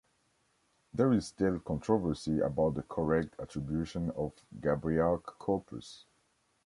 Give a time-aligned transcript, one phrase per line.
[0.95, 6.05] There is still controversy about the correct attribution of Gabriak's corpus.